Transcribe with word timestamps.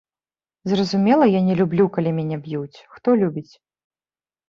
Зразумела, 0.73 1.27
я 1.37 1.41
не 1.51 1.55
люблю, 1.61 1.85
калі 1.99 2.17
мяне 2.23 2.43
б'юць, 2.49 2.83
хто 2.97 3.07
любіць? 3.25 3.51